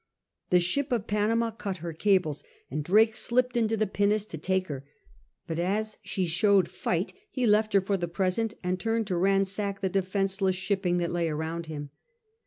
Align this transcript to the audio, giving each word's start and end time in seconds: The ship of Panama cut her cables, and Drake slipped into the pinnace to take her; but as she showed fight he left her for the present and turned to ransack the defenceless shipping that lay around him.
The 0.49 0.59
ship 0.59 0.91
of 0.91 1.05
Panama 1.05 1.51
cut 1.51 1.77
her 1.85 1.93
cables, 1.93 2.43
and 2.71 2.83
Drake 2.83 3.15
slipped 3.15 3.55
into 3.55 3.77
the 3.77 3.85
pinnace 3.85 4.25
to 4.29 4.37
take 4.39 4.65
her; 4.67 4.83
but 5.45 5.59
as 5.59 5.99
she 6.01 6.25
showed 6.25 6.67
fight 6.71 7.13
he 7.29 7.45
left 7.45 7.73
her 7.73 7.81
for 7.81 7.97
the 7.97 8.07
present 8.07 8.55
and 8.63 8.79
turned 8.79 9.05
to 9.05 9.15
ransack 9.15 9.79
the 9.79 9.89
defenceless 9.89 10.55
shipping 10.55 10.97
that 10.97 11.11
lay 11.13 11.29
around 11.29 11.67
him. 11.67 11.91